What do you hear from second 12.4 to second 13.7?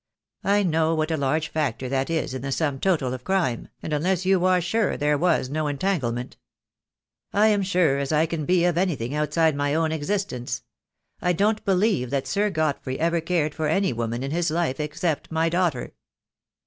Godfrey ever cared for